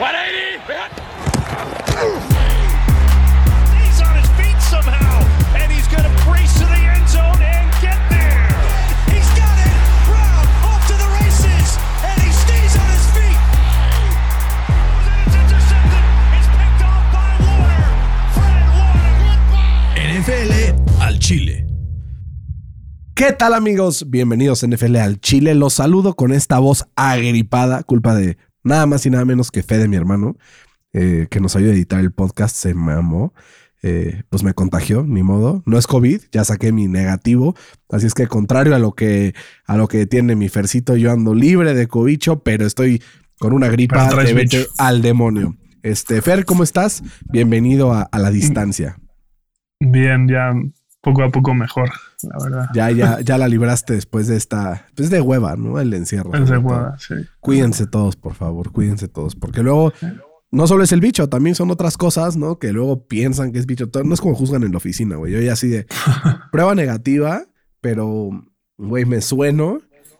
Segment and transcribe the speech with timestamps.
[0.00, 0.08] He's
[4.00, 5.20] on his feet somehow,
[5.60, 8.48] and he's going to brace to the end zone and get there.
[9.12, 9.76] He's got it.
[10.08, 13.36] Brown off to the races, and he stays on his feet.
[15.26, 16.04] It's intercepted.
[16.32, 17.84] It's picked off by Warner.
[18.32, 20.00] Fred Warner.
[20.22, 20.52] NFL
[21.02, 21.66] al Chile.
[23.14, 24.08] ¿Qué tal amigos?
[24.08, 25.54] Bienvenidos a NFL al Chile.
[25.54, 29.88] Los saludo con esta voz agripada, culpa de nada más y nada menos que Fede,
[29.88, 30.36] mi hermano,
[30.92, 33.32] eh, que nos ayuda a editar el podcast, se mamó.
[33.82, 35.62] Eh, pues me contagió, ni modo.
[35.64, 37.54] No es COVID, ya saqué mi negativo.
[37.88, 41.34] Así es que contrario a lo que, a lo que tiene mi Fercito, yo ando
[41.34, 43.02] libre de cobicho, pero estoy
[43.38, 45.56] con una gripa de vete al demonio.
[45.82, 47.02] Este, Fer, ¿cómo estás?
[47.30, 48.98] Bienvenido a, a la distancia.
[49.80, 50.52] Bien, ya
[51.00, 51.90] poco a poco mejor,
[52.24, 52.66] la verdad.
[52.74, 55.78] Ya, ya, ya la libraste después de esta, pues de hueva, ¿no?
[55.80, 56.34] El encierro.
[56.34, 57.14] Es de hueva, sí.
[57.40, 59.92] Cuídense todos, por favor, cuídense todos, porque luego
[60.52, 62.58] no solo es el bicho, también son otras cosas, ¿no?
[62.58, 63.88] Que luego piensan que es bicho.
[64.04, 65.32] No es como juzgan en la oficina, güey.
[65.32, 65.86] Yo ya así de
[66.52, 67.44] prueba negativa,
[67.80, 68.30] pero,
[68.76, 69.78] güey, me sueno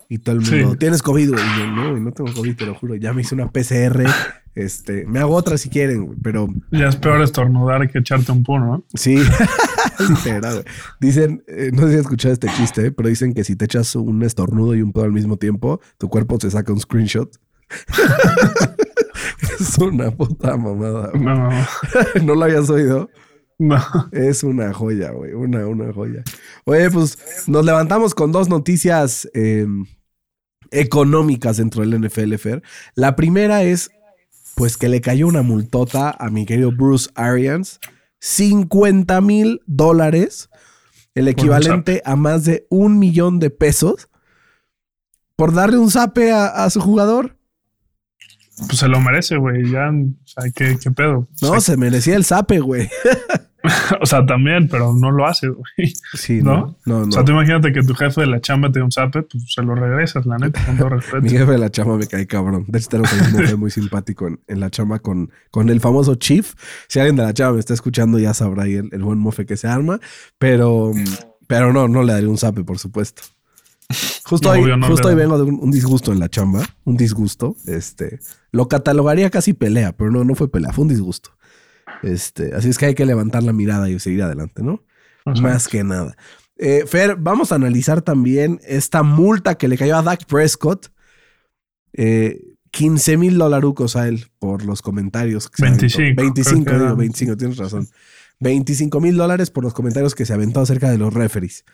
[0.09, 0.77] y todo el mundo, Sí.
[0.79, 1.43] ¿tienes COVID, güey?
[1.45, 2.95] Y yo, no, güey, no tengo COVID, te lo juro.
[2.97, 4.05] Ya me hice una PCR,
[4.55, 8.43] este, me hago otra si quieren, güey, pero Ya es peor estornudar que echarte un
[8.43, 8.85] puno, ¿no?
[8.95, 9.17] sí,
[11.01, 13.95] Dicen, eh, no sé si has escuchado este chiste, pero dicen que si te echas
[13.97, 17.31] un estornudo y un pedo al mismo tiempo, tu cuerpo se saca un screenshot.
[19.61, 21.13] es una puta mamada.
[21.15, 21.51] No,
[22.23, 23.09] ¿No lo habías oído?
[23.59, 23.79] no.
[24.13, 25.33] Es una joya, güey.
[25.35, 26.23] Una, una joya.
[26.65, 29.67] Oye, pues nos levantamos con dos noticias eh,
[30.71, 32.63] económicas dentro del NFL, Fer.
[32.95, 33.91] La primera es,
[34.55, 37.81] pues, que le cayó una multota a mi querido Bruce Arians.
[38.21, 40.51] 50 mil dólares.
[41.15, 44.09] El equivalente a más de un millón de pesos.
[45.37, 47.37] Por darle un zape a, a su jugador.
[48.67, 49.71] Pues se lo merece, güey.
[49.71, 51.29] Ya, o sea, ¿qué, qué pedo?
[51.41, 52.89] No, O sea, se merecía el zape, güey.
[54.01, 55.93] o sea, también, pero no lo hace, güey.
[56.15, 56.77] Sí, ¿No?
[56.87, 57.09] no, no.
[57.09, 59.53] O sea, tú imagínate que tu jefe de la chamba te da un zape, pues
[59.53, 61.23] se lo regresas, la neta, con todo respeto.
[61.23, 62.65] Mi jefe de la chamba me cae cabrón.
[62.69, 66.55] De hecho, tenemos muy simpático en, en la chamba con, con el famoso Chief.
[66.89, 69.47] Si alguien de la chamba me está escuchando, ya sabrá ahí el, el buen mofe
[69.47, 70.01] que se arma.
[70.39, 70.93] Pero,
[71.47, 73.23] pero no, no le daría un zape, por supuesto.
[74.25, 76.65] Justo No, hoy, no justo hoy vengo de un, un disgusto en la chamba.
[76.85, 77.57] Un disgusto.
[77.67, 78.21] Este,
[78.53, 81.31] lo catalogaría casi pelea, pero no, no fue pelea, fue un disgusto.
[82.03, 84.83] Este, así es que hay que levantar la mirada y seguir adelante, ¿no?
[85.25, 86.17] Más que nada.
[86.57, 90.89] Eh, Fer, vamos a analizar también esta multa que le cayó a Dak Prescott.
[91.93, 92.41] Eh,
[92.71, 95.49] 15 mil dolarucos a él por los comentarios.
[95.49, 96.23] que se 25, aventó.
[96.23, 96.99] 25, creo que digo, eran.
[96.99, 97.89] 25, tienes razón.
[98.41, 101.65] 25 mil dólares por los comentarios que se aventó acerca de los referees.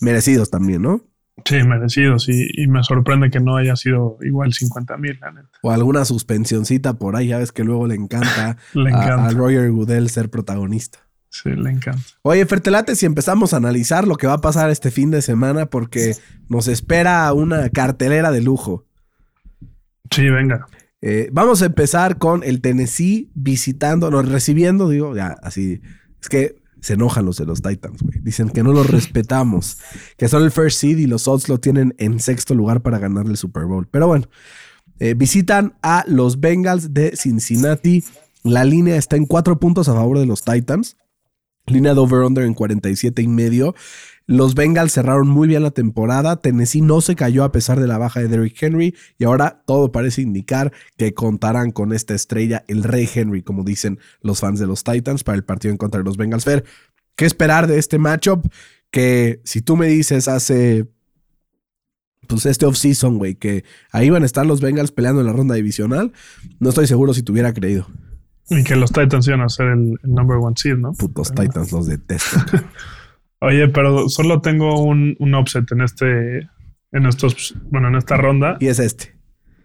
[0.00, 1.04] Merecidos también, ¿no?
[1.44, 2.28] Sí, merecidos.
[2.28, 5.48] Y, y me sorprende que no haya sido igual 50 mil, la neta.
[5.62, 9.26] O alguna suspensioncita por ahí, ya ves que luego le encanta, Le a- encanta.
[9.26, 10.98] a Roger Goodell ser protagonista.
[11.30, 12.02] Sí, le encanta.
[12.22, 15.66] Oye, Fertelate, si empezamos a analizar lo que va a pasar este fin de semana,
[15.66, 16.14] porque
[16.48, 18.86] nos espera una cartelera de lujo.
[20.10, 20.66] Sí, venga.
[21.00, 25.80] Eh, vamos a empezar con el Tennessee visitando, no, recibiendo, digo, ya, así.
[26.20, 28.18] Es que se enojan los de los Titans, güey.
[28.20, 29.78] Dicen que no los respetamos,
[30.16, 33.26] que son el first seed y los odds lo tienen en sexto lugar para ganar
[33.26, 33.88] el Super Bowl.
[33.90, 34.26] Pero bueno,
[34.98, 38.04] eh, visitan a los Bengals de Cincinnati.
[38.42, 40.96] La línea está en cuatro puntos a favor de los Titans.
[41.70, 43.74] Línea de over-under en 47 y medio.
[44.28, 46.36] Los Bengals cerraron muy bien la temporada.
[46.36, 48.94] Tennessee no se cayó a pesar de la baja de Derrick Henry.
[49.16, 53.98] Y ahora todo parece indicar que contarán con esta estrella, el Rey Henry, como dicen
[54.20, 56.44] los fans de los Titans, para el partido en contra de los Bengals.
[56.44, 56.64] Fer,
[57.16, 58.46] ¿qué esperar de este matchup?
[58.90, 60.86] Que si tú me dices hace.
[62.26, 65.54] Pues este offseason, güey, que ahí van a estar los Bengals peleando en la ronda
[65.54, 66.12] divisional.
[66.60, 67.86] No estoy seguro si te hubiera creído.
[68.50, 70.92] Y que los Titans iban a ser el, el number one seed, ¿no?
[70.92, 72.38] Putos Titans, los detesto.
[73.40, 76.38] Oye, pero solo tengo un, un offset en este,
[76.92, 79.14] en estos, bueno, en esta ronda y es este.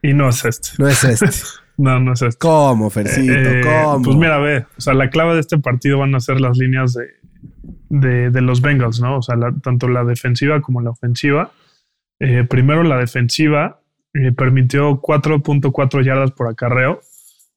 [0.01, 0.69] y no es este.
[0.77, 1.27] No es este.
[1.75, 2.37] No, no es este.
[2.37, 3.33] ¿Cómo, Fercito?
[3.33, 4.03] Eh, ¿Cómo?
[4.03, 6.93] Pues mira, ve, o sea, la clave de este partido van a ser las líneas
[6.93, 7.07] de,
[7.89, 9.17] de, de los Bengals, ¿no?
[9.17, 11.51] O sea, la- tanto la defensiva como la ofensiva.
[12.19, 13.79] Eh, primero, la defensiva
[14.13, 17.01] eh, permitió 4.4 yardas por acarreo,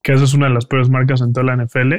[0.06, 1.94] que esa es una de las peores marcas en toda la NFL.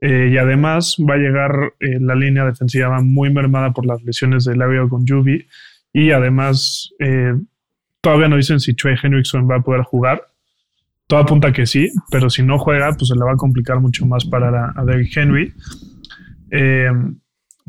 [0.00, 4.44] Eh, y además va a llegar eh, la línea defensiva muy mermada por las lesiones
[4.44, 5.48] de Larry Ogunjubi.
[5.92, 7.34] Y además, eh,
[8.00, 10.22] todavía no dicen si Trey Hendrickson va a poder jugar.
[11.08, 14.06] Todo apunta que sí, pero si no juega, pues se le va a complicar mucho
[14.06, 15.52] más parar a, Derrick Henry.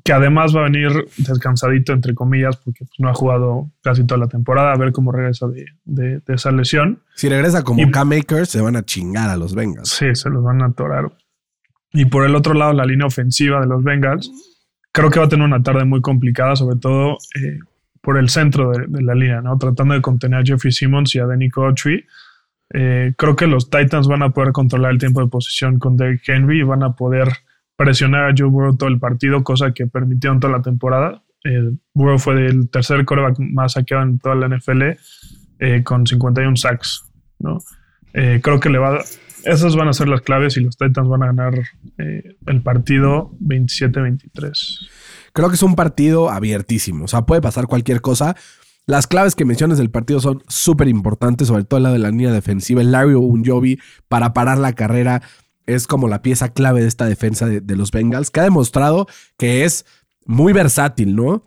[0.04, 4.20] Que además va a venir descansadito, entre comillas, porque pues, no ha jugado casi toda
[4.20, 5.48] la temporada, a ver cómo regresa
[5.86, 7.02] de, esa lesión.
[7.16, 9.90] Si regresa como K-Maker, se van a chingar a los Bengals.
[9.90, 11.12] Sí, se los van a atorar.
[11.94, 14.32] Y por el otro lado, la línea ofensiva de los Bengals,
[14.92, 17.60] creo que va a tener una tarde muy complicada, sobre todo eh,
[18.02, 19.58] por el centro de, la línea, ¿no?
[19.58, 22.06] Tratando de contener a Jeffrey Simmons y a Danny Autry.
[22.74, 26.28] Eh, creo que los Titans van a poder controlar el tiempo de posición con Derrick
[26.28, 27.30] Henry y van a poder
[27.84, 31.22] presionar a Joe Burrow todo el partido, cosa que permitieron toda la temporada.
[31.44, 34.84] Eh, Burrow fue el tercer coreback más saqueado en toda la NFL
[35.60, 37.04] eh, con 51 sacks.
[37.40, 37.60] ¿no?
[38.14, 39.02] Eh, creo que le va
[39.44, 41.54] esas van a ser las claves y los Titans van a ganar
[41.98, 44.88] el partido 27-23.
[45.34, 47.04] Creo que es un partido abiertísimo.
[47.04, 48.38] O sea, puede pasar cualquier cosa.
[48.86, 52.32] Las claves que mencionas del partido son súper importantes, sobre todo la de la línea
[52.32, 52.80] defensiva.
[52.80, 55.22] El Larry Unjovi para parar la carrera
[55.66, 59.08] es como la pieza clave de esta defensa de, los Bengals, que ha demostrado
[59.38, 59.86] que es
[60.26, 61.44] muy versátil, ¿no?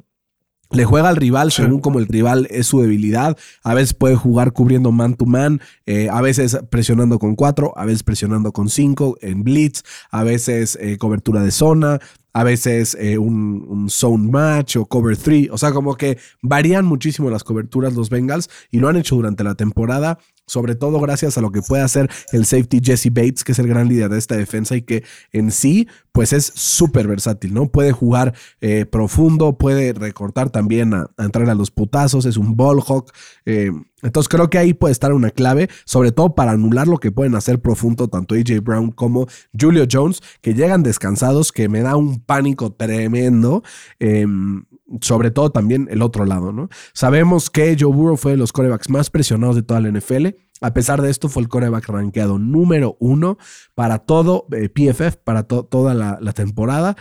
[0.71, 3.37] Le juega al rival según como el rival es su debilidad.
[3.63, 7.85] A veces puede jugar cubriendo man to man, eh, a veces presionando con cuatro, a
[7.85, 12.01] veces presionando con cinco en blitz, a veces eh, cobertura de zona,
[12.37, 15.49] a veces eh, un, un, zone match o cover three.
[15.51, 19.43] O sea, como que varían muchísimo las coberturas los Bengals y lo han hecho durante
[19.43, 23.53] la temporada sobre todo gracias a lo que puede hacer el safety Jesse Bates, que
[23.53, 25.03] es el gran líder de esta defensa y que
[25.33, 27.69] en sí, pues es súper versátil, ¿no?
[27.69, 32.81] Puede jugar eh, profundo, puede recortar también a, entrar a los putazos, es un ball
[32.87, 33.13] hawk.
[33.45, 33.73] Eh,
[34.03, 37.35] entonces creo que ahí puede estar una clave, sobre todo para anular lo que pueden
[37.35, 39.27] hacer profundo tanto AJ Brown como
[39.59, 43.63] Julio Jones, que llegan descansados, que me da un pánico tremendo.
[43.99, 44.65] Em,
[45.01, 46.69] sobre todo también el otro lado, ¿no?
[46.93, 50.29] Sabemos que Joe Burrow fue de los corebacks más presionados de toda la NFL.
[50.61, 53.37] A pesar de esto, fue el coreback rankeado número uno
[53.75, 56.97] para todo eh, PFF, para toda la, temporada.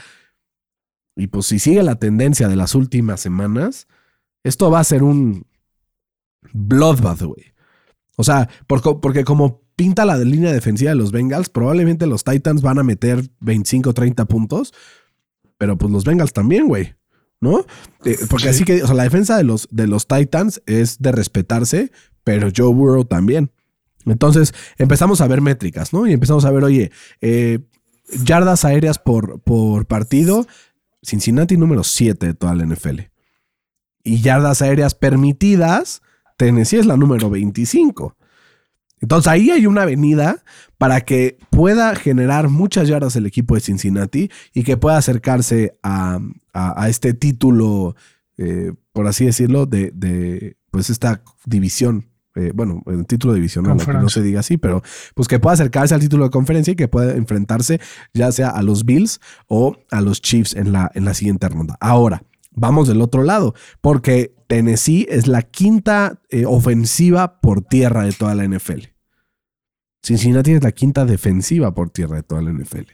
[1.15, 3.87] Y pues si sigue la tendencia de las últimas semanas,
[4.43, 5.45] esto va a ser un
[6.53, 7.53] bloodbath, güey.
[8.17, 12.79] O sea, porque como pinta la línea defensiva de los Bengals, probablemente los Titans van
[12.79, 14.73] a meter 25 30 puntos,
[15.57, 16.95] pero pues los Bengals también, güey.
[17.41, 17.65] ¿no?
[18.05, 21.11] Eh, porque así que, o sea, la defensa de los, de los Titans es de
[21.11, 21.91] respetarse,
[22.23, 23.51] pero Joe Burrow también.
[24.05, 26.07] Entonces empezamos a ver métricas, ¿no?
[26.07, 27.59] Y empezamos a ver, oye, eh,
[28.23, 30.47] yardas aéreas por, por partido,
[31.01, 33.01] Cincinnati número 7 de toda la NFL.
[34.03, 36.01] Y yardas aéreas permitidas,
[36.37, 38.15] Tennessee es la número 25.
[39.01, 40.43] Entonces ahí hay una avenida
[40.77, 46.19] para que pueda generar muchas yardas el equipo de Cincinnati y que pueda acercarse a,
[46.87, 47.95] este título,
[48.37, 52.07] eh, por así decirlo, de, pues esta división.
[52.37, 54.83] Eh, bueno, el título divisional, que no se diga así, pero
[55.13, 57.79] pues que pueda acercarse al título de conferencia y que pueda enfrentarse
[58.13, 61.77] ya sea a los Bills o a los Chiefs en la, en la siguiente ronda.
[61.79, 62.23] Ahora,
[62.55, 68.35] vamos del otro lado, porque Tennessee es la quinta eh, ofensiva por tierra de toda
[68.35, 68.81] la NFL.
[70.03, 72.91] Cincinnati es la quinta defensiva por tierra de toda la NFL.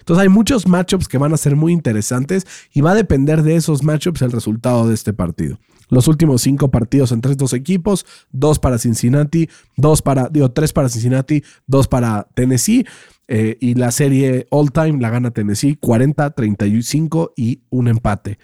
[0.00, 3.56] Entonces hay muchos matchups que van a ser muy interesantes y va a depender de
[3.56, 5.58] esos matchups el resultado de este partido.
[5.88, 10.88] Los últimos cinco partidos entre estos equipos, dos para Cincinnati, dos para, digo, tres para
[10.88, 12.86] Cincinnati, dos para Tennessee.
[13.32, 18.38] Eh, y la serie all time la gana Tennessee 40, 35 y un empate.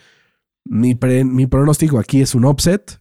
[0.69, 3.01] Mi, mi pronóstico aquí es un offset.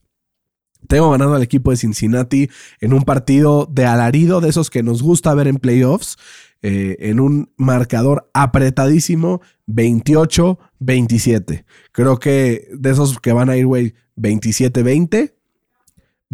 [0.87, 5.01] Tengo ganando al equipo de Cincinnati en un partido de alarido, de esos que nos
[5.01, 6.17] gusta ver en playoffs,
[6.61, 11.65] eh, en un marcador apretadísimo, 28-27.
[11.91, 15.33] Creo que de esos que van a ir, güey, 27-20.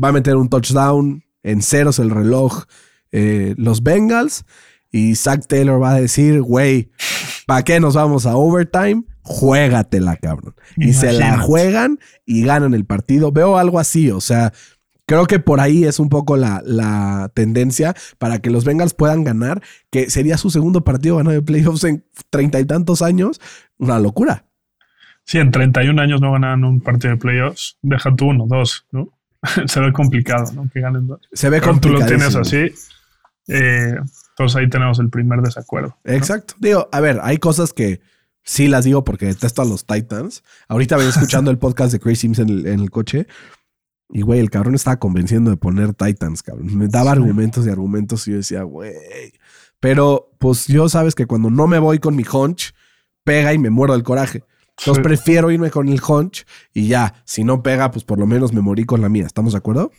[0.02, 2.66] Va a meter un touchdown en ceros el reloj
[3.12, 4.46] eh, los Bengals.
[4.92, 6.92] Y Zach Taylor va a decir, güey,
[7.51, 9.03] ¿para qué nos vamos a overtime?
[9.24, 10.55] juégatela, cabrón.
[10.77, 13.34] Y se la juegan y ganan el partido.
[13.34, 14.53] Veo algo así, o sea,
[15.05, 19.62] creo que por ahí es un poco la, tendencia para que los Bengals puedan ganar,
[19.89, 23.41] que sería su segundo partido ganado de playoffs en treinta y tantos años.
[23.77, 24.46] Una locura.
[25.25, 27.77] Sí, en 31 años no ganan un partido de playoffs.
[27.81, 29.10] Deja tú uno, dos, ¿no?
[29.67, 30.70] se ve complicado, ¿no?
[30.74, 31.20] Que ganen dos.
[31.34, 31.98] Se ve complicado.
[31.98, 32.72] Tú lo tienes así.
[33.48, 33.96] Eh,
[34.32, 35.98] entonces ahí tenemos el primer desacuerdo.
[36.04, 36.56] Exacto.
[36.60, 38.02] Digo, a ver, hay cosas que
[38.44, 40.44] Sí las digo porque detesto a los Titans.
[40.68, 43.28] Ahorita venía escuchando el podcast de Chris Sims en el, coche.
[44.10, 46.76] Y, güey, el cabrón estaba convenciendo de poner Titans, cabrón.
[46.76, 48.94] Me daba argumentos y argumentos y yo decía, güey.
[49.80, 52.74] Pero, pues yo sabes que cuando no me voy con mi hunch,
[53.24, 54.44] pega y me muero del coraje.
[54.78, 57.14] Entonces prefiero irme con el hunch y ya.
[57.26, 59.28] Si no pega, pues por lo menos me morí con la mía.
[59.28, 59.92] ¿Estamos de acuerdo?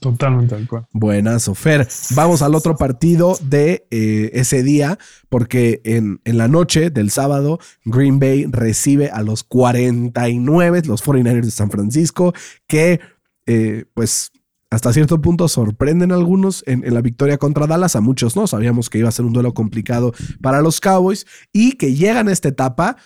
[0.00, 0.88] Totalmente de acuerdo.
[0.92, 1.88] Buenas, Fer.
[2.14, 7.58] Vamos al otro partido de eh, ese día, porque en, en, la noche del sábado,
[7.84, 12.34] Green Bay recibe a los 49, los 49ers de San Francisco,
[12.66, 13.00] que
[13.46, 14.32] eh, pues
[14.70, 18.46] hasta cierto punto sorprenden a algunos en, en, la victoria contra Dallas, a muchos no.
[18.46, 22.32] Sabíamos que iba a ser un duelo complicado para los Cowboys y que llegan a
[22.32, 22.96] esta etapa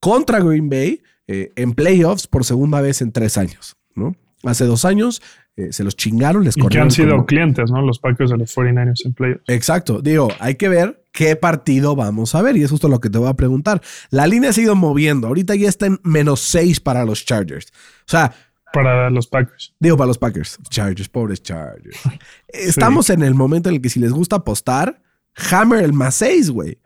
[0.00, 4.16] contra Green Bay eh, en playoffs por segunda vez en tres años, ¿no?
[4.42, 5.22] Hace dos años
[5.56, 6.88] eh, se los chingaron, les y corrieron.
[6.88, 7.82] que han sido como- clientes, ¿no?
[7.82, 9.42] Los Packers de los 49ers en playoffs.
[9.48, 10.00] Exacto.
[10.00, 12.56] Digo, hay que ver qué partido vamos a ver.
[12.56, 13.82] Y es justo lo que te voy a preguntar.
[14.10, 15.26] La línea se ha ido moviendo.
[15.28, 17.68] Ahorita ya está en menos 6 para los Chargers.
[18.06, 18.32] O sea,
[18.72, 19.74] Para los Packers.
[19.78, 20.58] digo para los Packers.
[20.70, 21.98] Chargers, pobres Chargers.
[22.48, 25.02] Estamos en el momento en el que si les gusta apostar,
[25.50, 26.78] hammer el más 6, güey.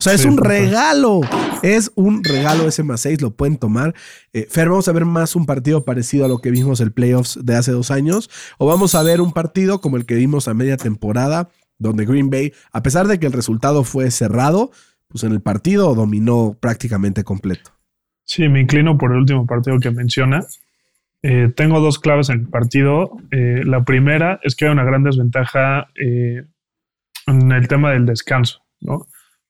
[0.00, 1.20] O sea, es Sí, un regalo.
[1.62, 3.20] Es un regalo ese más 6.
[3.20, 3.94] Lo pueden tomar.
[4.32, 7.44] Eh, Fer, vamos a ver más un partido parecido a lo que vimos el playoffs
[7.44, 8.30] de hace dos años.
[8.58, 12.30] O vamos a ver un partido como el que vimos a media temporada, donde Green
[12.30, 14.70] Bay, a pesar de que el resultado fue cerrado,
[15.08, 17.72] pues en el partido dominó prácticamente completo.
[18.24, 20.46] Sí, me inclino por el último partido que menciona.
[21.22, 23.16] Eh, tengo dos claves en el partido.
[23.32, 28.60] Eh, la primera es que hay una gran desventaja en el tema del descanso.
[28.80, 29.08] ¿no?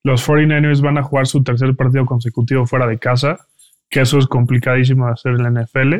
[0.08, 3.36] Los 49ers van a jugar su tercer partido consecutivo fuera de casa,
[3.90, 5.96] que eso es complicadísimo de hacer en la NFL,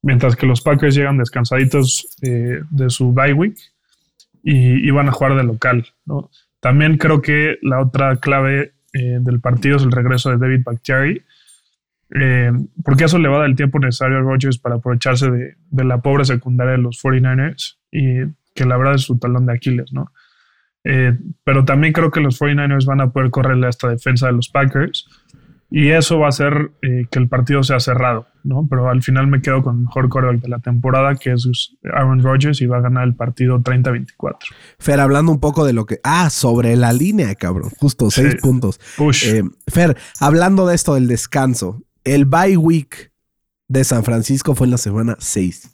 [0.00, 3.58] mientras que los Packers llegan descansaditos eh, de su bye week
[4.42, 5.86] y, van a jugar de local.
[6.60, 11.20] También creo que la otra clave eh, del partido es el regreso de David Bakhtiari.
[12.14, 15.56] Eh, porque eso le va a dar el tiempo necesario a Rodgers para aprovecharse de,
[15.68, 19.52] de la pobre secundaria de los 49ers y que la verdad es su talón de
[19.52, 20.10] Aquiles, ¿no?
[20.84, 24.32] Eh, pero también creo que los 49ers van a poder correrle a esta defensa de
[24.32, 25.06] los Packers
[25.70, 28.66] y eso va a hacer eh, que el partido sea cerrado, ¿no?
[28.68, 32.22] Pero al final me quedo con el mejor quarterback de la temporada, que es Aaron
[32.22, 34.36] Rodgers, y va a ganar el partido 30-24.
[34.78, 35.98] Fer, hablando un poco de lo que.
[36.04, 37.70] Ah, sobre la línea, cabrón.
[37.78, 38.38] Justo, seis Sí.
[38.42, 38.80] puntos.
[38.98, 39.28] Push.
[39.28, 43.10] Eh, Fer, hablando de esto del descanso, el bye week
[43.68, 45.70] de San Francisco fue en la semana 6.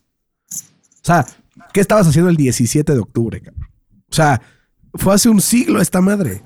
[0.51, 1.27] O sea,
[1.73, 3.67] ¿qué estabas haciendo el 17 de octubre, cabrón?
[4.11, 4.41] O sea,
[4.95, 6.43] fue hace un siglo esta madre.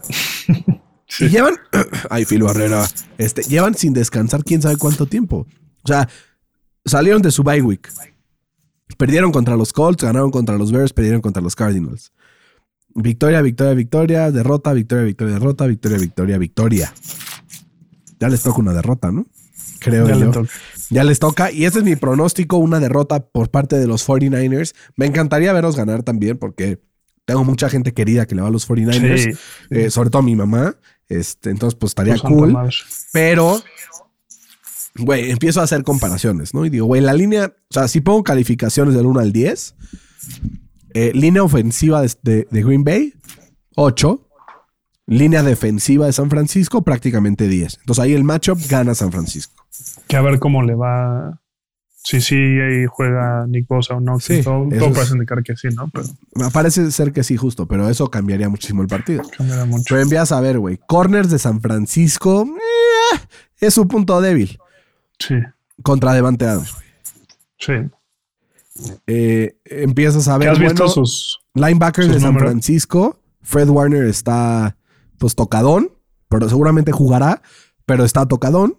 [1.20, 1.56] Y llevan.
[2.10, 2.88] Ay, Phil Barrera.
[3.18, 5.46] Este, llevan sin descansar quién sabe cuánto tiempo.
[5.82, 6.08] O sea,
[6.86, 7.90] salieron de su bye week.
[8.96, 12.12] Perdieron contra los Colts, ganaron contra los Bears, perdieron contra los Cardinals.
[12.94, 16.94] Victoria, victoria, victoria, derrota, victoria, victoria, derrota, victoria, victoria, victoria.
[18.18, 19.26] Ya les toca una derrota, ¿no?
[19.80, 20.30] Creo Ya le yo.
[20.30, 20.48] toca.
[20.90, 21.52] Ya les toca.
[21.52, 24.74] Y este es mi pronóstico, una derrota por parte de los 49ers.
[24.96, 26.80] Me encantaría verlos ganar también porque
[27.24, 29.32] tengo mucha gente querida que le va a los 49ers.
[29.34, 29.38] Sí.
[29.70, 30.76] eh, sobre todo a mi mamá.
[31.08, 32.52] Este, entonces, pues estaría cool.
[33.12, 33.62] Pero,
[34.96, 36.64] güey, empiezo a hacer comparaciones, ¿no?
[36.64, 39.74] Y digo, güey, la línea, o sea, si pongo calificaciones del 1 al 10,
[40.94, 43.14] eh, línea ofensiva de, de- de Green Bay,
[43.76, 44.28] 8.
[45.06, 47.78] Línea defensiva de San Francisco, prácticamente 10.
[47.80, 49.66] Entonces ahí el matchup gana San Francisco.
[50.06, 51.40] Que a ver cómo le va.
[52.04, 54.18] Si sí, ahí juega Nick Bosa o no.
[54.18, 55.88] Sí, Sí, todo, todo parece indicar que sí, ¿no?
[55.92, 59.22] Pero Me parece ser que sí, justo, pero eso cambiaría muchísimo el partido.
[59.36, 59.84] cambiará mucho.
[59.88, 60.78] Pero envías a ver, güey.
[60.88, 63.18] Corners de San Francisco eh,
[63.60, 64.58] es su punto débil
[65.20, 65.36] Sí,
[65.82, 66.74] contra Devante Adams.
[67.58, 67.72] sí.
[69.06, 70.48] Eh, empiezas a ¿Qué ver.
[70.50, 71.40] has visto bueno, sus.
[71.54, 72.50] Linebackers sus de San números?
[72.50, 73.20] Francisco.
[73.42, 74.76] Fred Warner está
[75.18, 75.90] pues tocadón,
[76.28, 77.42] pero seguramente jugará,
[77.86, 78.76] pero está tocadón.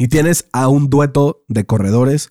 [0.00, 2.30] Y tienes a un dueto de corredores,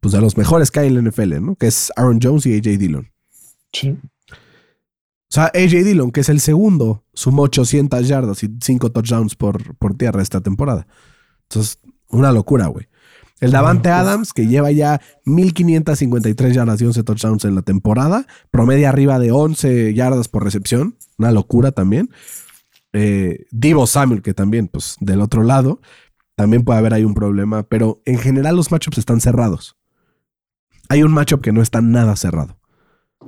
[0.00, 1.54] pues de los mejores que hay en la NFL, ¿no?
[1.54, 3.08] Que es Aaron Jones y AJ Dillon.
[3.72, 3.90] Sí.
[4.30, 9.76] O sea, AJ Dillon, que es el segundo, sumó 800 yardas y 5 touchdowns por,
[9.76, 10.88] por tierra esta temporada.
[11.42, 12.88] Entonces, una locura, güey.
[13.38, 13.90] El Davante.
[13.90, 19.30] Adams, que lleva ya 1553 yardas y 11 touchdowns en la temporada, promedia arriba de
[19.30, 22.10] 11 yardas por recepción, una locura también.
[22.92, 25.80] Eh, Divo Samuel, que también, pues, del otro lado,
[26.34, 29.76] también puede haber ahí un problema, pero en general los matchups están cerrados.
[30.88, 32.58] Hay un matchup que no está nada cerrado.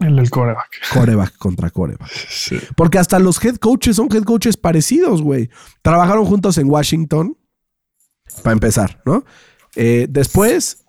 [0.00, 0.70] El del coreback.
[0.92, 2.10] Coreback contra coreback.
[2.28, 2.58] Sí.
[2.76, 5.50] Porque hasta los head coaches son head coaches parecidos, güey.
[5.82, 7.36] Trabajaron juntos en Washington,
[8.42, 9.24] para empezar, ¿no?
[9.74, 10.84] Eh, después,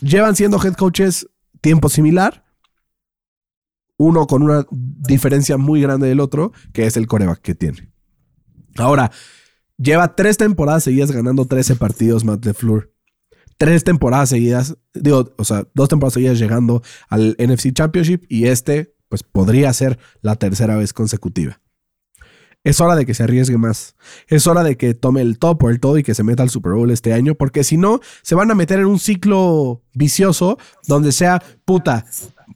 [0.00, 1.28] llevan siendo head coaches
[1.60, 2.44] tiempo similar.
[3.96, 7.88] Uno con una diferencia muy grande del otro, que es el coreback que tiene.
[8.76, 9.10] Ahora,
[9.82, 12.92] lleva tres temporadas seguidas ganando 13 partidos Matt LeFleur.
[13.58, 18.94] Tres temporadas seguidas, digo, o sea, dos temporadas seguidas llegando al NFC Championship y este,
[19.08, 21.60] pues podría ser la tercera vez consecutiva.
[22.64, 23.96] es hora de que se arriesgue más.
[24.28, 26.50] Es hora de que tome el top o el todo y que se meta al
[26.50, 30.58] Super Bowl este año, porque si no, se van a meter en un ciclo vicioso
[30.86, 32.06] donde sea, puta,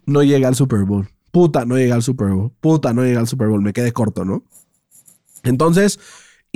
[0.06, 1.09] no llega al Super Bowl.
[1.30, 2.52] Puta, no llega al Super Bowl.
[2.61, 3.61] Puta, no llega al Super Bowl.
[3.61, 4.45] Me quedé corto, ¿no?
[5.42, 6.00] Entonces,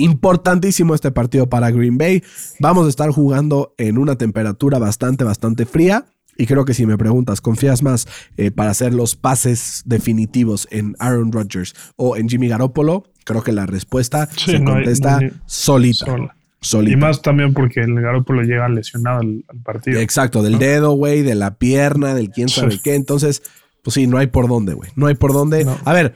[0.03, 2.23] importantísimo este partido para Green Bay.
[2.59, 6.05] Vamos a estar jugando en una temperatura bastante, bastante fría.
[6.37, 10.95] Y creo que si me preguntas, ¿confías más eh, para hacer los pases definitivos en
[10.99, 13.03] Aaron Rodgers o en Jimmy Garoppolo?
[13.25, 16.05] Creo que la respuesta Sí, se no hay- contesta no hay- solita.
[16.05, 16.35] sola.
[16.61, 16.93] solita.
[16.93, 19.99] Y más también porque el Garoppolo llega lesionado al, al partido.
[19.99, 22.81] Exacto, del dedo, güey, de la pierna, del quién sabe Sí.
[22.83, 22.95] qué.
[22.95, 23.43] Entonces,
[23.83, 24.89] pues sí, no hay por dónde, güey.
[24.95, 25.65] No hay por dónde.
[25.65, 25.77] No.
[25.85, 26.15] A ver,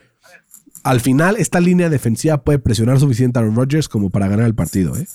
[0.86, 4.54] al final, esta línea defensiva puede presionar suficiente a Aaron Rodgers como para ganar el
[4.54, 5.08] partido, ¿eh?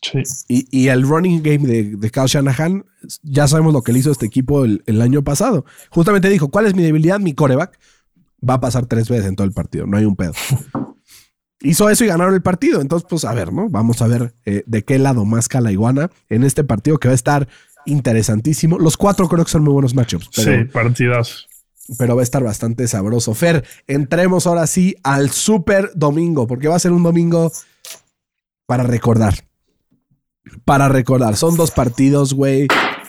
[0.00, 0.22] Sí.
[0.48, 2.86] Y, y el running game de, de Kyle Shanahan,
[3.22, 5.66] ya sabemos lo que le hizo este equipo el, el año pasado.
[5.90, 7.20] Justamente dijo, ¿cuál es mi debilidad?
[7.20, 7.78] Mi coreback
[8.48, 10.32] va a pasar tres veces en todo el partido, no hay un pedo.
[11.60, 12.80] Hizo eso y ganaron el partido.
[12.80, 13.68] Entonces, pues a ver, ¿no?
[13.68, 17.12] Vamos a ver eh, de qué lado más la iguana en este partido que va
[17.12, 17.46] a estar
[17.84, 18.78] interesantísimo.
[18.78, 21.46] Los cuatro creo que son muy buenos matchups, pero, sí, partidazos.
[21.98, 23.34] Pero va a estar bastante sabroso.
[23.34, 27.52] Fer, entremos ahora sí al super domingo, porque va a ser un domingo
[28.66, 29.44] para recordar.
[30.64, 31.36] Para recordar.
[31.36, 32.68] Son dos partidos, güey,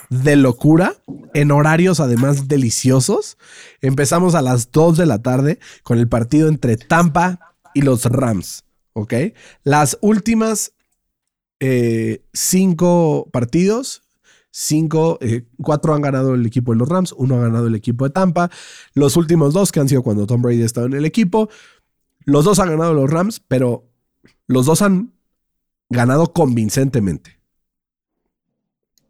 [0.09, 0.95] de locura,
[1.33, 3.37] en horarios además deliciosos.
[3.81, 8.63] Empezamos a las 2 de la tarde con el partido entre Tampa y los Rams,
[8.93, 9.13] ¿ok?
[9.63, 10.73] Las últimas
[11.59, 14.01] eh, cinco partidos,
[14.57, 18.05] cinco, eh, cuatro han ganado el equipo de los Rams, uno ha ganado el equipo
[18.05, 18.49] de Tampa.
[18.93, 21.49] Los últimos dos que han sido cuando Tom Brady ha estado en el equipo,
[22.23, 23.83] los dos han ganado los Rams, pero
[24.47, 25.11] los dos han
[25.89, 27.35] ganado convincentemente.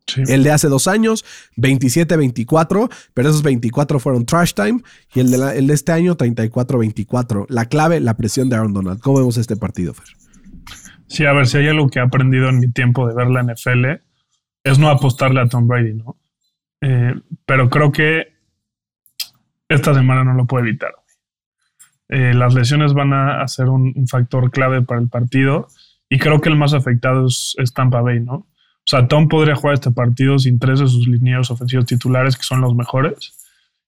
[0.07, 0.21] Sí.
[0.27, 1.23] El de hace dos años,
[1.57, 4.81] 27-24, pero esos 24 fueron trash time.
[5.13, 7.45] Y el de, la- el de este año, 34-24.
[7.49, 8.99] La clave, la presión de Aaron Donald.
[8.99, 10.05] ¿Cómo vemos este partido, Fer?
[11.07, 13.41] Sí, a ver, si hay algo que he aprendido en mi tiempo de ver la
[13.43, 14.01] NFL,
[14.65, 16.17] es no apostarle a Tom Brady, ¿no?
[16.81, 17.13] Eh,
[17.45, 18.33] pero creo que
[19.69, 20.93] esta semana no lo puede evitar.
[22.09, 25.67] Eh, las lesiones van a, ser un, factor clave para el partido
[26.09, 28.33] y creo que el más afectado es, Tampa Bay, ¿no?
[28.33, 32.43] O sea, Tom podría jugar este partido sin tres de sus linieros ofensivos titulares, que
[32.43, 33.33] son los mejores.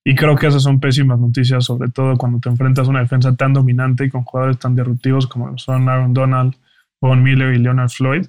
[0.03, 3.35] Y creo que esas son pésimas noticias, sobre todo cuando te enfrentas a una defensa
[3.35, 6.55] tan dominante y con jugadores tan disruptivos como son Aaron Donald,
[7.01, 8.27] Von Miller y Leonard Floyd.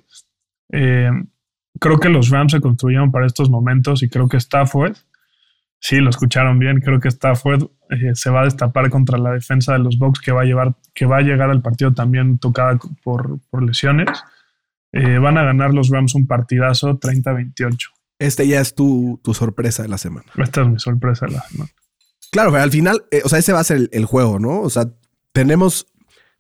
[0.73, 1.11] Eh,
[1.79, 4.97] creo que los Rams se construyeron para estos momentos y creo que Stafford,
[5.81, 9.73] sí, lo escucharon bien, creo que Stafford eh, se va a destapar contra la defensa
[9.73, 12.79] de los Bucks que va a llevar, que va a llegar al partido también tocada
[13.03, 14.09] por, por lesiones.
[14.93, 17.77] Eh, van a ganar los Rams un partidazo 30-28.
[18.19, 20.27] Este ya es tu, tu sorpresa de la semana.
[20.37, 21.71] Esta es mi sorpresa de la semana.
[22.31, 24.61] Claro, pero al final, eh, o sea, ese va a ser el, el juego, ¿no?
[24.61, 24.91] O sea,
[25.33, 25.87] tenemos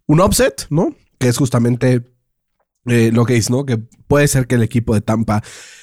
[0.06, 0.94] un offset, ¿no?
[1.18, 2.02] Que es justamente
[2.88, 3.64] eh, lo que dice, ¿no?
[3.64, 5.42] Que puede ser que el equipo de Tampa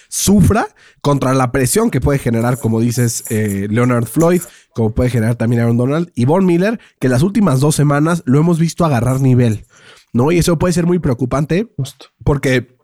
[0.10, 0.68] sufra
[1.02, 4.42] contra la presión que puede generar, como dices, eh, Leonard Floyd,
[4.74, 8.40] como puede generar también Aaron Donald y Von Miller, que las últimas dos semanas lo
[8.40, 9.66] hemos visto agarrar nivel,
[10.14, 10.32] ¿no?
[10.32, 11.74] Y eso puede ser muy preocupante
[12.24, 12.76] porque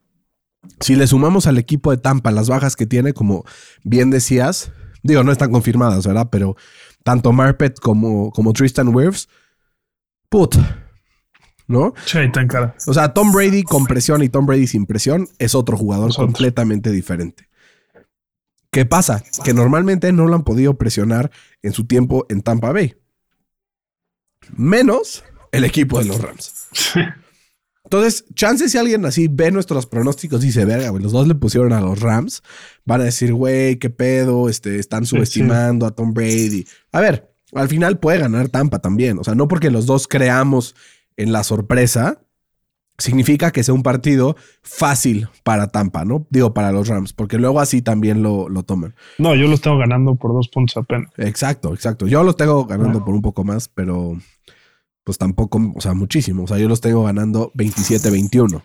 [0.80, 3.46] si le sumamos al equipo de Tampa las bajas que tiene, como
[3.84, 4.72] bien decías,
[5.04, 6.30] digo, no están confirmadas, ¿verdad?
[6.32, 6.56] Pero
[7.04, 9.28] tanto Marpet como, como Tristan Wirfs,
[10.30, 10.56] put,
[11.68, 11.94] ¿no?
[12.06, 12.76] Sí, en cara.
[12.88, 16.92] O sea, Tom Brady con presión y Tom Brady sin presión es otro jugador completamente
[16.92, 17.48] diferente.
[18.72, 19.24] ¿Qué pasa?
[19.44, 22.96] Que normalmente no lo han podido presionar en su tiempo en Tampa Bay.
[24.56, 26.70] Menos el equipo de los Rams.
[27.84, 31.36] Entonces, chances si alguien así ve nuestros pronósticos y dice, verga, güey, los dos le
[31.36, 32.42] pusieron a los Rams,
[32.86, 36.66] van a decir, güey, qué pedo, este, están subestimando a Tom Brady.
[36.94, 39.20] A ver, al final puede ganar Tampa también.
[39.20, 40.76] O sea, no porque los dos creamos
[41.22, 42.22] en la sorpresa,
[42.98, 46.28] significa que sea un partido fácil para Tampa, ¿no?
[46.30, 48.96] Digo, para los Rams, porque luego así también lo, lo toman.
[49.18, 51.12] No, yo lo tengo ganando por dos puntos apenas.
[51.18, 52.08] Exacto, exacto.
[52.08, 54.18] Yo los tengo ganando por un poco más, pero
[55.04, 56.44] pues tampoco, o sea, muchísimo.
[56.44, 58.62] O sea, yo los tengo ganando 27-21.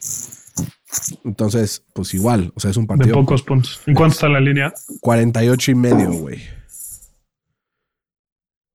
[1.24, 3.80] Entonces, pues igual, o sea, es un De partido pocos puntos.
[3.86, 4.72] ¿En cuánto está la línea?
[5.00, 6.38] 48 y medio, güey.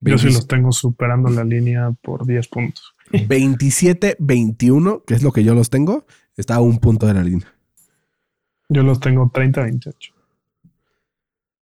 [0.03, 2.95] Yo sí 20 los tengo superando la línea por 10 puntos.
[3.11, 6.05] 27-21, que es lo que yo los tengo,
[6.37, 7.53] está a un punto de la línea.
[8.69, 9.93] Yo los tengo 30-28.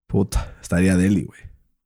[0.07, 1.39] Puta, estaría Deli, güey.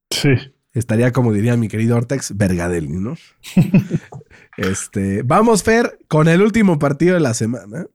[0.09, 0.29] Sí.
[0.73, 3.15] Estaría, como diría mi querido Ortex, Vergadeli, ¿no?
[4.57, 7.85] este, vamos, Fer, con el último partido de la semana.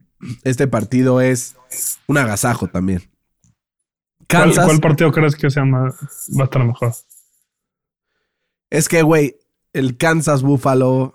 [0.44, 1.56] Este partido es
[2.06, 3.02] un agasajo también.
[4.28, 5.94] ¿Cuál, cuál partido crees que sea más,
[6.38, 6.92] va a estar mejor?
[8.70, 9.36] Es que, güey,
[9.72, 11.14] el Kansas Buffalo,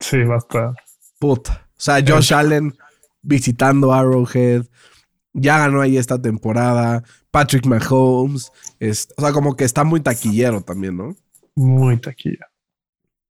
[0.00, 0.74] Sí, va a estar.
[1.18, 1.68] puta.
[1.76, 2.74] O sea, Josh Allen
[3.22, 4.64] visitando Arrowhead.
[5.32, 7.02] Ya ganó ahí esta temporada.
[7.30, 8.52] Patrick Mahomes.
[8.78, 11.16] Es, o sea, como que está muy taquillero también, ¿no?
[11.56, 12.46] Muy taquilla.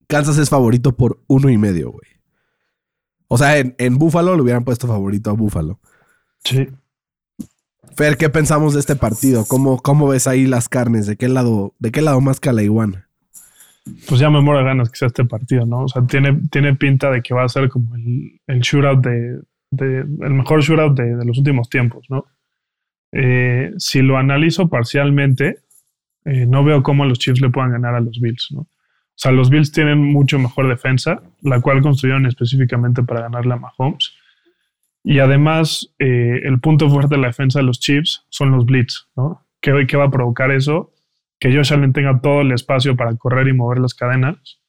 [0.07, 2.07] Kansas es favorito por uno y medio, güey.
[3.29, 5.81] O sea, en, en Buffalo le hubieran puesto favorito a Buffalo.
[6.45, 6.69] Sí.
[7.97, 9.45] Fer, ¿qué pensamos de este partido?
[9.47, 11.07] ¿Cómo, cómo ves ahí las carnes?
[11.07, 13.04] ¿De qué lado, de qué lado más que a la iguana?
[14.09, 15.83] Pues ya me muero de ganas que sea este partido, ¿no?
[15.85, 19.41] O sea, tiene, tiene pinta de que va a ser como el, el shootout de,
[19.71, 22.25] de- el mejor shootout de, de los últimos tiempos, ¿no?
[23.13, 25.59] Eh, si lo analizo parcialmente,
[26.25, 28.61] eh, no veo cómo los Chiefs le puedan ganar a los Bills, ¿no?
[28.61, 33.57] O sea, los Bills tienen mucho mejor defensa, la cual construyeron específicamente para ganarle a
[33.59, 34.13] Mahomes.
[35.05, 39.07] Y además, eh, el punto fuerte de la defensa de los Chiefs son los blitz,
[39.15, 39.47] ¿no?
[39.61, 40.94] ¿Qué, qué va a provocar eso?
[41.45, 44.63] Que Josh Allen tenga todo el espacio para correr y mover las cadenas.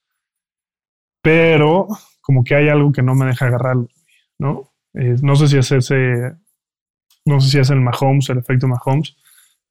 [1.22, 1.88] Pero
[2.20, 3.88] como que hay algo que no me deja agarrarlo,
[4.40, 4.74] ¿no?
[4.94, 6.34] Eh, no sé si es ese,
[7.24, 9.16] no sé si es el Mahomes, el efecto Mahomes,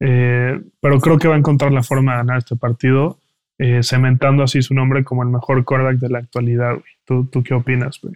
[0.00, 3.18] eh, pero creo que va a encontrar la forma de ganar este partido,
[3.58, 6.70] eh, cementando así su nombre como el mejor quarterback de la actualidad.
[6.70, 6.84] güey.
[7.04, 8.00] ¿Tú, ¿Tú qué opinas?
[8.00, 8.14] güey?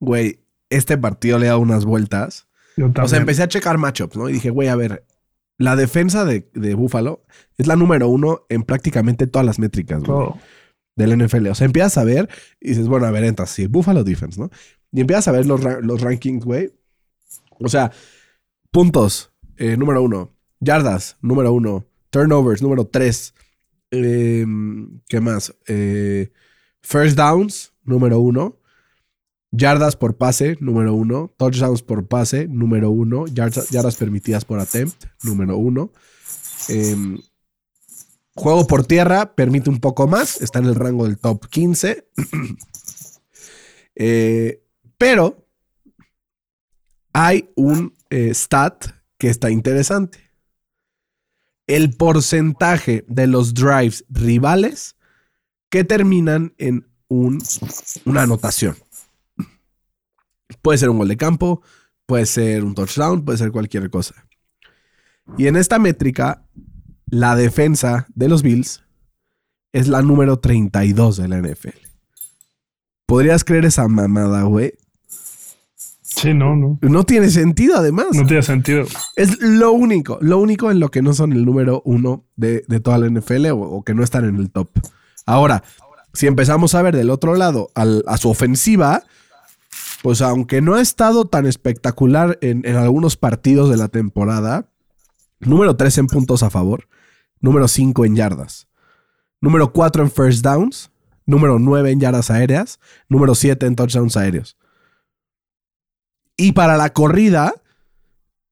[0.00, 0.38] Güey,
[0.70, 2.48] este partido le da unas vueltas.
[2.78, 4.30] Yo O sea, empecé a checar matchups, ¿no?
[4.30, 5.04] Y dije, güey, a ver,
[5.58, 7.24] la defensa de, de Buffalo
[7.56, 10.06] es la número uno en prácticamente todas las métricas, güey.
[10.06, 10.38] Todo.
[10.96, 11.48] del NFL.
[11.48, 12.28] O sea, empiezas a ver
[12.60, 14.50] y dices, bueno, a ver, entras, sí, Buffalo Defense, ¿no?
[14.92, 16.72] Y empiezas a ver los, ra- los rankings, güey.
[17.58, 17.90] O sea,
[18.70, 20.32] puntos, eh, número uno.
[20.60, 21.86] Yardas, número uno.
[22.10, 23.34] Turnovers, número tres.
[23.90, 25.54] Em, ¿Qué más?
[25.66, 26.30] Eh,
[26.82, 28.58] first downs, número uno.
[29.52, 31.32] Yardas por pase, número uno.
[31.38, 33.26] Touchdowns por pase, número uno.
[33.26, 35.92] Yardas, permitidas por attempt, número uno.
[36.68, 37.18] Em,
[38.38, 42.08] Juego por tierra permite un poco más, está en el rango del top 15.
[43.98, 44.62] Eh,
[44.98, 45.48] pero
[47.14, 48.84] hay un eh, stat
[49.16, 50.18] que está interesante.
[51.66, 54.96] El porcentaje de los drives rivales
[55.70, 57.42] que terminan en un-
[58.04, 58.76] una anotación.
[60.66, 61.62] Puede ser un gol de campo,
[62.06, 64.16] puede ser un touchdown, puede ser cualquier cosa.
[65.38, 66.42] Y en esta métrica,
[67.08, 68.82] la defensa de los Bills
[69.72, 71.68] es la número 32 de la NFL.
[73.06, 74.72] ¿Podrías creer esa mamada, güey?
[76.02, 76.80] Sí, no, no.
[76.82, 78.08] No tiene sentido, además.
[78.14, 78.86] No tiene sentido.
[79.14, 82.80] Es lo único, lo único en lo que no son el número uno de, de
[82.80, 84.68] toda la NFL o, o que no están en el top.
[85.26, 85.62] Ahora,
[86.12, 89.04] si empezamos a ver del otro lado al- a su ofensiva,
[90.06, 94.70] pues aunque no ha estado tan espectacular en, algunos partidos de la temporada,
[95.40, 96.88] número 3 en puntos a favor,
[97.40, 98.68] número 5 en yardas,
[99.40, 100.92] número 4 en first downs,
[101.24, 104.56] número 9 en yardas aéreas, número 7 en touchdowns aéreos.
[106.36, 107.52] Y para la corrida,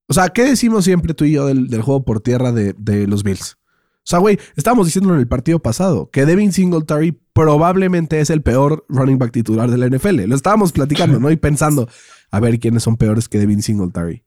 [0.09, 3.07] o sea, ¿qué decimos siempre tú y yo del, del juego por tierra de, de
[3.07, 3.59] los Bills?
[3.99, 8.41] O sea, güey, estábamos diciéndolo en el partido pasado, que Devin Singletary probablemente es el
[8.41, 10.23] peor running back titular de la NFL.
[10.27, 11.31] Lo estábamos platicando, ¿no?
[11.31, 11.89] Y pensando,
[12.31, 14.23] a ver quiénes son peores que Devin Singletary.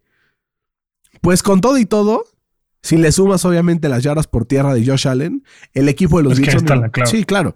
[1.22, 2.26] Pues con todo y todo,
[2.84, 5.44] si le sumas obviamente las yardas por tierra de Josh Allen,
[5.74, 7.08] el equipo de los Es Bills son el-.
[7.08, 7.56] Sí, claro.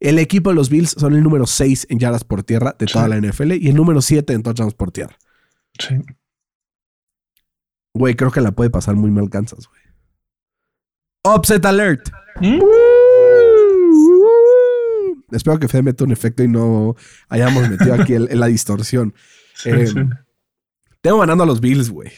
[0.00, 3.06] El equipo de los Bills son el número 6 en yardas por tierra de toda
[3.06, 5.16] la NFL y el número 7 en touchdowns por tierra.
[5.78, 5.94] Sí.
[7.94, 11.36] Güey, creo que la puede pasar muy mal Kansas, güey.
[11.36, 12.10] Upset alert.
[12.40, 12.60] ¿Mm?
[15.30, 16.94] Espero que Fede meta un efecto y no
[17.28, 19.14] hayamos metido aquí el- en la distorsión.
[19.54, 19.94] Sí, Eh, sí.
[21.00, 22.12] Tengo ganando a los Bills, güey.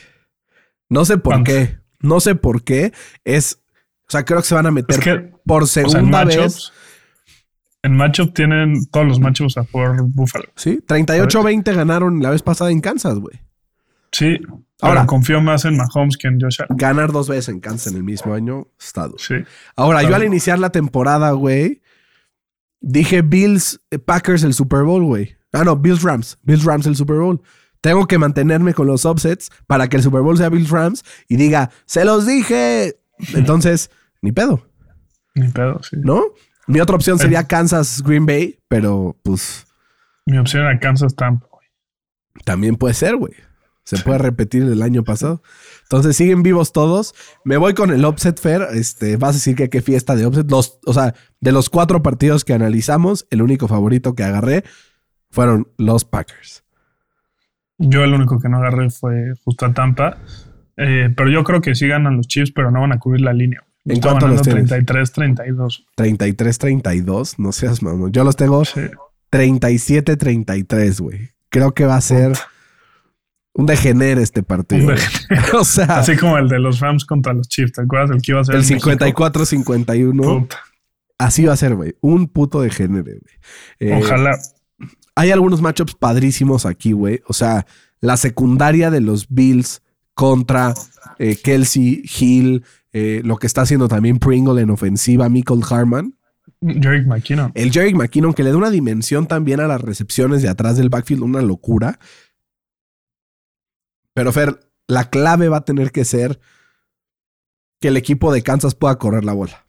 [0.89, 1.53] No sé por ¿Cuánto?
[1.53, 1.79] qué.
[2.01, 2.93] No sé por qué.
[3.25, 3.61] Es.
[4.09, 6.25] O sea, creo que se van a meter Es que, por o sea, en segunda
[6.25, 6.73] vez.
[7.83, 10.47] en matchup tienen todos los matchups a favor Buffalo.
[10.57, 13.39] Sí, 38-20 ganaron la vez pasada en Kansas, güey.
[14.11, 14.39] Sí.
[14.81, 16.59] Ahora- confío más en Mahomes que en Josh.
[16.71, 19.15] Ganar dos veces en Kansas en el mismo año, estado.
[19.19, 19.35] Sí.
[19.77, 21.83] Ahora, yo al iniciar la temporada, güey,
[22.81, 25.37] dije Bills, eh, Packers el Super Bowl, güey.
[25.53, 26.39] Ah, no, Bills Rams.
[26.43, 27.41] Bills Rams el Super Bowl.
[27.81, 31.37] Tengo que mantenerme con los upsets para que el Super Bowl sea Bills Rams y
[31.37, 32.97] diga, se los dije.
[33.35, 34.63] Entonces, ni pedo,
[35.35, 35.97] Ni pedo, sí.
[36.01, 36.23] ¿no?
[36.67, 39.67] Mi otra opción sería Kansas Green Bay, pero pues
[40.27, 41.47] Mi opción era Kansas Tampa.
[41.51, 41.67] güey.
[42.45, 43.33] también puede ser, güey.
[43.85, 45.43] Se puede repetir el año pasado.
[45.91, 47.15] Entonces siguen vivos todos.
[47.45, 48.67] Me voy con el upset fair.
[48.73, 50.51] Este, vas a decir que qué fiesta de upset.
[50.51, 54.65] Los, o sea, de los cuatro partidos que analizamos, el único favorito que agarré
[55.31, 56.63] fueron los Packers.
[57.79, 60.19] Yo el único que no agarré fue justo a Tampa.
[60.77, 63.33] Eh, pero yo creo que sí ganan los Chiefs, pero no van a cubrir la
[63.33, 63.65] línea.
[63.85, 64.71] ¿En Está cuánto los tienes?
[64.71, 65.85] 33-32.
[65.97, 67.35] 33-32.
[67.39, 68.13] No seas mamón.
[68.13, 68.83] Yo los tengo Sí.
[69.33, 71.31] 37-33, güey.
[71.49, 72.33] Creo que va a ser
[73.59, 74.95] un degenere este partido.
[75.59, 78.11] o sea, así como el de los Rams contra los Chiefs, ¿te acuerdas?
[78.11, 80.49] El que iba a ser el 54-51.
[81.19, 81.97] Así va a ser, güey.
[82.01, 83.35] Un puto degenere, güey.
[83.81, 84.39] Eh, Ojalá.
[85.17, 87.21] Hay algunos matchups padrísimos aquí, güey.
[87.27, 87.67] O sea,
[88.01, 89.83] la secundaria de los Bills
[90.15, 90.75] contra
[91.19, 96.15] eh, Kelsey Hill, eh, lo que está haciendo también Pringle en ofensiva, Michael Harman.
[96.61, 97.51] Jerick McKinnon.
[97.57, 100.91] El Jerick McKinnon que le da una dimensión también a las recepciones de atrás del
[100.91, 101.99] backfield, una locura.
[104.19, 106.41] Pero Fer, la clave va a tener que ser
[107.81, 109.65] que el equipo de Kansas pueda correr la bola.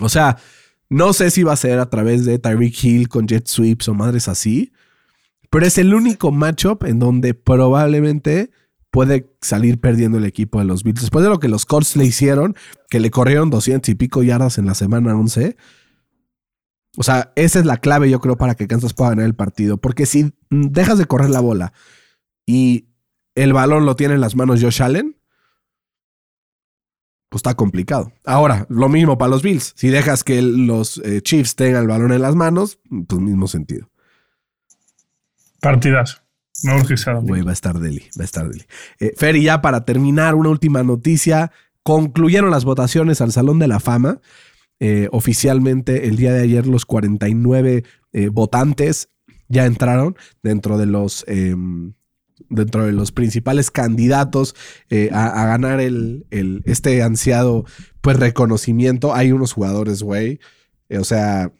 [0.00, 0.38] O sea,
[0.88, 3.92] no sé si va a ser a través de Tyreek Hill con jet sweeps o
[3.92, 4.72] madres así,
[5.50, 8.50] pero es el único matchup en donde probablemente
[8.90, 11.02] puede salir perdiendo el equipo de los Bills.
[11.02, 12.56] Después de lo que los Colts le hicieron,
[12.88, 15.54] que le corrieron 200 y pico yardas en la semana 11.
[16.96, 19.76] O sea, esa es la clave, yo creo, para que Kansas pueda ganar el partido.
[19.76, 21.74] Porque si dejas de correr la bola
[22.46, 22.88] y
[23.34, 25.16] el balón lo tiene en las manos Josh Allen,
[27.28, 28.12] pues está complicado.
[28.24, 29.74] Ahora, lo mismo para los Bills.
[29.76, 32.78] Si dejas que los eh, Chiefs tengan el balón en las manos,
[33.08, 33.90] pues mismo sentido.
[35.60, 36.22] Partidazo.
[36.62, 36.76] No
[37.22, 38.64] Güey, va a estar Deli, va a estar Deli.
[38.98, 41.52] Eh, Fer, y ya para terminar, una última noticia.
[41.82, 44.20] Concluyeron las votaciones al Salón de la Fama.
[44.80, 49.10] Eh, oficialmente, el día de ayer, los 49 eh, votantes
[49.48, 51.94] ya entraron dentro de los, em,
[52.48, 54.54] dentro de los principales candidatos
[55.12, 57.64] a, ganar el, el, este ansiado
[58.00, 59.14] pues, reconocimiento.
[59.14, 60.40] Hay unos jugadores, güey.
[60.90, 61.50] o sea,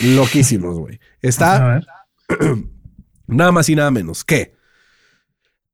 [0.00, 1.00] loquísimos, güey.
[1.20, 1.80] Está.
[3.26, 4.54] Nada más y nada menos ¿Qué?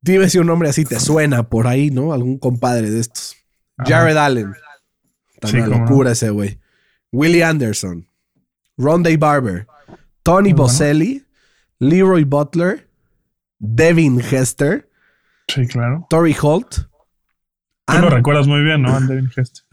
[0.01, 2.13] Dime si un nombre así te suena por ahí, ¿no?
[2.13, 3.37] Algún compadre de estos.
[3.79, 4.53] Jared Allen.
[5.41, 6.61] Tan una locura ese güey.
[7.11, 8.07] Willie Anderson.
[8.77, 9.67] Ronday Barber.
[10.23, 11.25] Tony Boselli.
[11.79, 12.87] Leroy Butler.
[13.65, 14.89] Devin Hester.
[15.49, 16.07] Sí, claro.
[16.11, 16.89] Tori Holt.
[17.87, 18.99] Tú lo recuerdas muy bien, ¿no?
[19.01, 19.65] Devin Hester.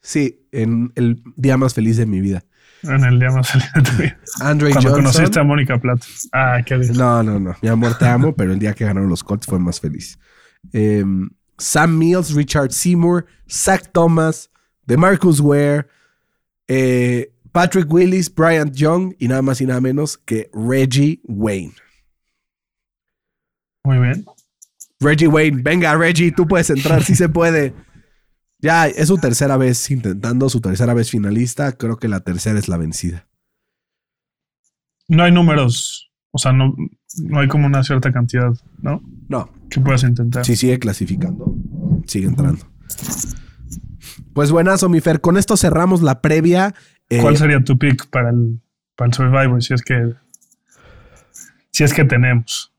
[0.00, 2.44] Sí, en el día más feliz de mi vida.
[2.82, 4.18] En el día más feliz de tu vida.
[4.40, 6.06] Andre Cuando conociste a Mónica Plata.
[6.32, 6.92] Ah, qué bien.
[6.92, 7.56] No, no, no.
[7.62, 10.18] Mi amor, te amo, pero el día que ganaron los Colts fue más feliz.
[10.72, 14.50] Em, Sam Mills, Richard Seymour, Zach Thomas,
[14.86, 15.86] DeMarcus Ware,
[16.68, 21.74] eh, Patrick Willis, Bryant Young y nada más y nada menos que Reggie Wayne.
[23.84, 24.24] Muy bien.
[25.00, 27.74] Reggie Wayne, venga Reggie, tú puedes entrar, sí se puede.
[28.58, 31.72] Ya es su tercera vez intentando, su tercera vez finalista.
[31.72, 33.28] Creo que la tercera es la vencida.
[35.06, 36.74] No hay números, o sea, no,
[37.22, 39.02] no hay como una cierta cantidad, ¿no?
[39.28, 39.52] No.
[39.68, 40.46] Que puedas intentar.
[40.46, 41.54] Si sigue clasificando,
[42.06, 42.66] sigue entrando.
[44.32, 45.20] Pues buenas, mi Fer.
[45.20, 46.74] Con esto cerramos la previa.
[47.10, 48.60] Eh, ¿Cuál sería tu pick para el,
[48.96, 49.62] para el Survivor?
[49.62, 50.14] Si es que.
[51.70, 52.73] Si es que tenemos.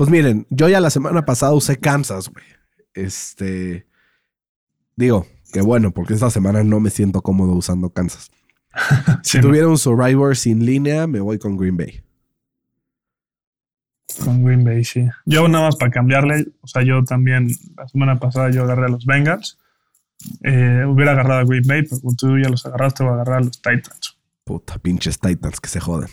[0.00, 2.46] Pues miren, yo ya la semana pasada usé Kansas, güey.
[2.94, 3.86] Este.
[4.96, 8.30] Digo, que bueno, porque esta semana no me siento cómodo usando Kansas.
[9.22, 12.02] si tuviera un Survivor sin línea, me voy con Green Bay.
[14.24, 15.06] Con Green Bay, sí.
[15.26, 18.88] Yo nada más para cambiarle, o sea, yo también, la semana pasada yo agarré a
[18.88, 19.58] los Bengals.
[20.42, 23.44] Eh, hubiera agarrado a Green Bay, pero tú ya los agarraste, voy a agarrar a
[23.44, 24.16] los Titans.
[24.44, 26.08] Puta, pinches Titans que se joden.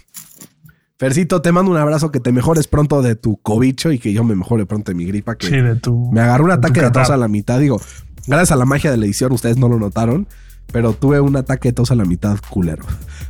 [0.98, 4.24] Fercito, te mando un abrazo, que te mejores pronto de tu cobicho y que yo
[4.24, 5.36] me mejore pronto de mi gripa.
[5.36, 6.10] Que sí, de tu.
[6.12, 7.60] Me agarró un ataque de tos a la mitad.
[7.60, 7.80] Digo,
[8.28, 10.28] Gracias a la magia de la edición, ustedes no lo notaron,
[10.74, 12.84] pero tuve un ataque de tos a la mitad culero.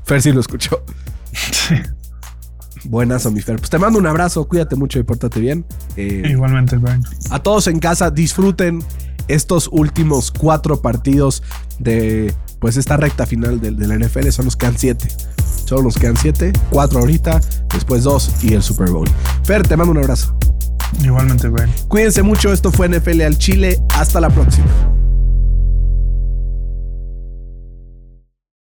[0.03, 0.83] Fer sí lo escuchó.
[1.31, 1.75] Sí.
[2.85, 3.57] Buenas, mi Fer.
[3.57, 5.65] Pues te mando un abrazo, cuídate mucho y pórtate bien.
[5.97, 7.03] Eh, Igualmente, Brian.
[7.29, 8.81] A todos en casa, disfruten
[9.27, 11.43] estos últimos cuatro partidos
[11.77, 14.29] de pues esta recta final de, de la NFL.
[14.29, 15.07] Son los que quedan siete.
[15.67, 17.41] Solo nos quedan siete, cuatro ahorita,
[17.73, 19.07] después dos y el Super Bowl.
[19.43, 20.33] Fer, te mando un abrazo.
[21.03, 21.67] Igualmente, güey.
[21.89, 22.53] Cuídense mucho.
[22.53, 23.77] Esto fue NFL al Chile.
[23.93, 24.65] Hasta la próxima.